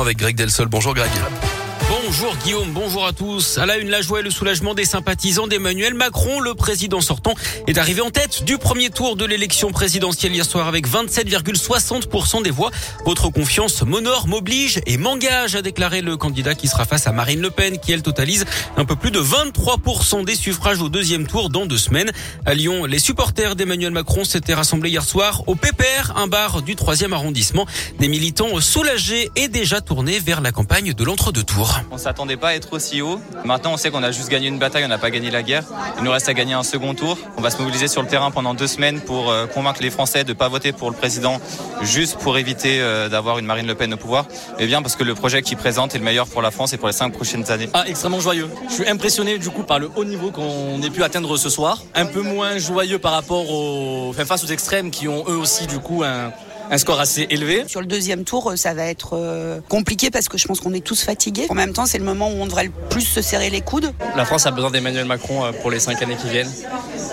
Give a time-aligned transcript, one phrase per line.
[0.00, 0.68] avec Greg Delsol.
[0.68, 1.10] Bonjour Greg.
[1.90, 3.58] Bonjour Guillaume, bonjour à tous.
[3.58, 6.38] À la une, la joie et le soulagement des sympathisants d'Emmanuel Macron.
[6.38, 7.34] Le président sortant
[7.66, 12.50] est arrivé en tête du premier tour de l'élection présidentielle hier soir avec 27,60% des
[12.50, 12.70] voix.
[13.04, 17.40] Votre confiance m'honore, m'oblige et m'engage, a déclaré le candidat qui sera face à Marine
[17.40, 18.44] Le Pen, qui elle totalise
[18.76, 22.12] un peu plus de 23% des suffrages au deuxième tour dans deux semaines.
[22.46, 26.76] À Lyon, les supporters d'Emmanuel Macron s'étaient rassemblés hier soir au Pépère, un bar du
[26.76, 27.66] troisième arrondissement.
[27.98, 31.79] Des militants soulagés et déjà tournés vers la campagne de l'entre-deux tours.
[31.90, 33.20] On s'attendait pas à être aussi haut.
[33.44, 35.64] Maintenant, on sait qu'on a juste gagné une bataille, on n'a pas gagné la guerre.
[35.98, 37.18] Il nous reste à gagner un second tour.
[37.36, 40.24] On va se mobiliser sur le terrain pendant deux semaines pour euh, convaincre les Français
[40.24, 41.40] de ne pas voter pour le président
[41.82, 44.26] juste pour éviter euh, d'avoir une Marine Le Pen au pouvoir.
[44.58, 46.76] Mais bien parce que le projet qu'il présente est le meilleur pour la France et
[46.76, 47.68] pour les cinq prochaines années.
[47.72, 48.48] Ah, extrêmement joyeux.
[48.68, 51.82] Je suis impressionné du coup par le haut niveau qu'on ait pu atteindre ce soir.
[51.94, 55.66] Un peu moins joyeux par rapport aux, enfin, face aux extrêmes qui ont eux aussi
[55.66, 56.32] du coup un
[56.70, 57.64] un score assez élevé.
[57.66, 60.84] Sur le deuxième tour, ça va être euh, compliqué parce que je pense qu'on est
[60.84, 61.46] tous fatigués.
[61.48, 63.92] En même temps, c'est le moment où on devrait le plus se serrer les coudes.
[64.16, 66.50] La France a besoin d'Emmanuel Macron euh, pour les cinq années qui viennent.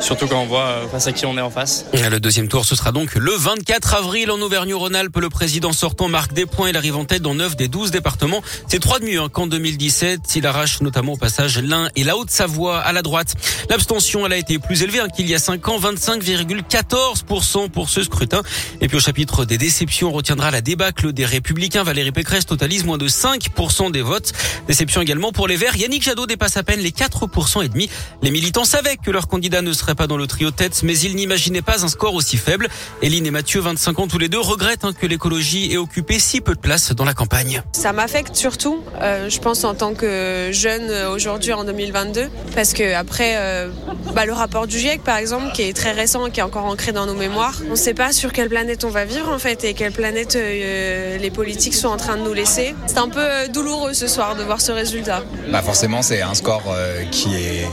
[0.00, 1.86] Surtout quand on voit euh, face à qui on est en face.
[1.94, 5.16] Le deuxième tour, ce sera donc le 24 avril en Auvergne-Rhône-Alpes.
[5.16, 6.68] Le président sortant marque des points.
[6.68, 8.42] Il arrive en tête dans 9 des 12 départements.
[8.68, 10.20] C'est trois de mieux hein, qu'en 2017.
[10.36, 13.34] Il arrache notamment au passage l'Ain et la Haute-Savoie à la droite.
[13.70, 18.02] L'abstention, elle a été plus élevée hein, qu'il y a 5 ans, 25,14% pour ce
[18.02, 18.42] scrutin.
[18.82, 21.82] Et puis au chapitre des déceptions, on retiendra la débâcle des Républicains.
[21.82, 24.32] Valérie Pécresse totalise moins de 5% des votes.
[24.66, 25.76] Déception également pour les Verts.
[25.76, 27.88] Yannick Jadot dépasse à peine les 4% et demi.
[28.22, 31.16] Les militants savaient que leur candidat ne serait pas dans le trio tête, mais ils
[31.16, 32.68] n'imaginaient pas un score aussi faible.
[33.02, 36.40] Eline et Mathieu, 25 ans tous les deux, regrettent hein, que l'écologie ait occupé si
[36.40, 37.62] peu de place dans la campagne.
[37.72, 42.72] Ça m'affecte surtout, euh, je pense en tant que jeune euh, aujourd'hui en 2022, parce
[42.72, 43.70] que après euh,
[44.14, 46.92] bah, le rapport du GIEC par exemple, qui est très récent, qui est encore ancré
[46.92, 49.64] dans nos mémoires, on ne sait pas sur quelle planète on va vivre en fait
[49.64, 52.74] et quelle planète les politiques sont en train de nous laisser.
[52.86, 55.22] C'est un peu douloureux ce soir de voir ce résultat.
[55.52, 56.74] Bah forcément, c'est un score
[57.10, 57.66] qui est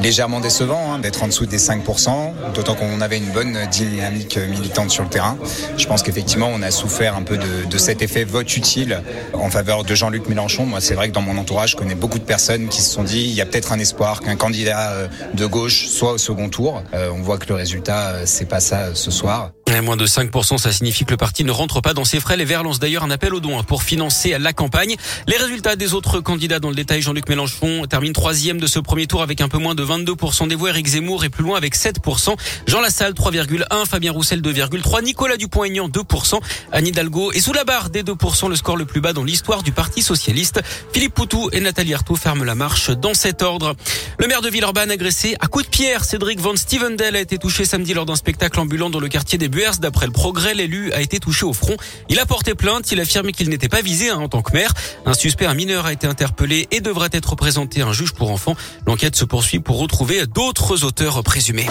[0.00, 4.90] légèrement décevant, hein, d'être en dessous des 5%, d'autant qu'on avait une bonne dynamique militante
[4.90, 5.36] sur le terrain.
[5.76, 9.02] Je pense qu'effectivement, on a souffert un peu de, de, cet effet vote utile
[9.34, 10.64] en faveur de Jean-Luc Mélenchon.
[10.64, 13.04] Moi, c'est vrai que dans mon entourage, je connais beaucoup de personnes qui se sont
[13.04, 16.82] dit il y a peut-être un espoir qu'un candidat de gauche soit au second tour.
[16.94, 19.50] on voit que le résultat, c'est pas ça ce soir.
[19.70, 22.36] Moins de 5%, ça signifie que le parti ne rentre pas dans ses frais.
[22.36, 24.96] Les Verts lancent d'ailleurs un appel aux dons pour financer la campagne.
[25.28, 29.06] Les résultats des autres candidats dans le détail, Jean-Luc Mélenchon termine troisième de ce premier
[29.06, 30.70] tour avec un peu moins de 22% des voix.
[30.70, 32.34] Eric Zemmour est plus loin avec 7%.
[32.66, 36.40] Jean Lassalle 3,1%, Fabien Roussel 2,3%, Nicolas Dupont-Aignan 2%,
[36.72, 39.62] Anne Hidalgo est sous la barre des 2%, le score le plus bas dans l'histoire
[39.62, 40.60] du Parti Socialiste.
[40.92, 43.76] Philippe Poutou et Nathalie Arthaud ferment la marche dans cet ordre.
[44.18, 47.64] Le maire de Villeurbanne agressé à coups de pierre, Cédric Van Stevendel a été touché
[47.64, 49.48] samedi lors d'un spectacle ambulant dans le quartier des
[49.80, 51.76] D'après le progrès, l'élu a été touché au front.
[52.08, 54.72] Il a porté plainte, il affirme qu'il n'était pas visé hein, en tant que maire.
[55.04, 58.30] Un suspect, un mineur, a été interpellé et devrait être présenté à un juge pour
[58.30, 58.56] enfants.
[58.86, 61.66] L'enquête se poursuit pour retrouver d'autres auteurs présumés.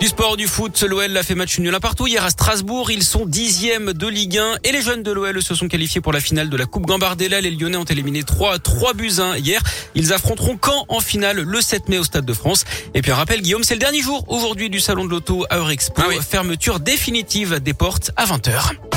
[0.00, 2.90] Du sport, du foot, l'OL l'a fait match nul à partout hier à Strasbourg.
[2.90, 6.14] Ils sont dixièmes de Ligue 1 et les jeunes de l'OL se sont qualifiés pour
[6.14, 7.42] la finale de la Coupe Gambardella.
[7.42, 9.60] Les Lyonnais ont éliminé 3 3 buts 1 hier.
[9.94, 12.64] Ils affronteront Caen en finale le 7 mai au Stade de France.
[12.94, 15.58] Et puis un rappel, Guillaume, c'est le dernier jour aujourd'hui du salon de l'auto à
[15.58, 16.00] Eurexpo.
[16.02, 18.89] Ah Fermeture définitive des portes à 20h.